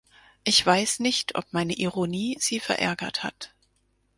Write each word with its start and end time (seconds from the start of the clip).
Ich 0.43 0.65
weiß 0.65 0.97
nicht, 0.99 1.35
ob 1.35 1.53
meine 1.53 1.73
Ironie 1.73 2.35
Sie 2.39 2.59
verärgert 2.59 3.21
hat. 3.23 3.53